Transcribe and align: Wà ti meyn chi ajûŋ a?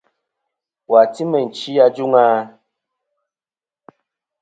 Wà 0.89 1.01
ti 1.13 1.23
meyn 1.31 1.47
chi 1.57 1.71
ajûŋ 1.85 2.13
a? 2.23 2.25